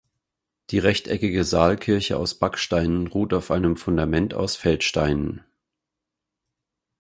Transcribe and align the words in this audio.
Die 0.71 0.79
rechteckige 0.79 1.43
Saalkirche 1.43 2.17
aus 2.17 2.33
Backsteinen 2.39 3.05
ruht 3.05 3.35
auf 3.35 3.51
einem 3.51 3.77
Fundament 3.77 4.33
aus 4.33 4.55
Feldsteinen. 4.55 5.43